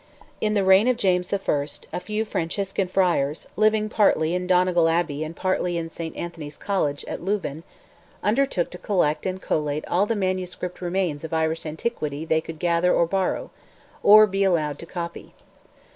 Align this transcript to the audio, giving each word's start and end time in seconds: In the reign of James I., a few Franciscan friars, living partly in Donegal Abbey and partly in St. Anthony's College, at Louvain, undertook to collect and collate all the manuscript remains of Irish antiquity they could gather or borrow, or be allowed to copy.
In 0.41 0.55
the 0.55 0.63
reign 0.63 0.87
of 0.87 0.97
James 0.97 1.31
I., 1.31 1.39
a 1.93 1.99
few 1.99 2.25
Franciscan 2.25 2.87
friars, 2.87 3.45
living 3.55 3.87
partly 3.87 4.33
in 4.33 4.47
Donegal 4.47 4.89
Abbey 4.89 5.23
and 5.23 5.35
partly 5.35 5.77
in 5.77 5.89
St. 5.89 6.17
Anthony's 6.17 6.57
College, 6.57 7.05
at 7.05 7.21
Louvain, 7.23 7.61
undertook 8.23 8.71
to 8.71 8.79
collect 8.79 9.27
and 9.27 9.39
collate 9.39 9.87
all 9.87 10.07
the 10.07 10.15
manuscript 10.15 10.81
remains 10.81 11.23
of 11.23 11.33
Irish 11.35 11.67
antiquity 11.67 12.25
they 12.25 12.41
could 12.41 12.57
gather 12.57 12.91
or 12.91 13.05
borrow, 13.05 13.51
or 14.01 14.25
be 14.25 14.43
allowed 14.43 14.79
to 14.79 14.87
copy. 14.87 15.35